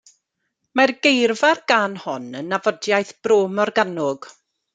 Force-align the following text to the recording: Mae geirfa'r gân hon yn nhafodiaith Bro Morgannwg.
Mae 0.79 0.95
geirfa'r 1.07 1.61
gân 1.73 1.99
hon 2.07 2.25
yn 2.41 2.49
nhafodiaith 2.55 3.13
Bro 3.29 3.39
Morgannwg. 3.61 4.31